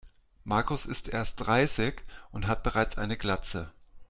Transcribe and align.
Markus 0.45 0.87
ist 0.87 1.09
erst 1.09 1.39
dreißig 1.41 2.01
und 2.31 2.47
hat 2.47 2.63
bereits 2.63 2.97
eine 2.97 3.17
Glatze. 3.17 3.71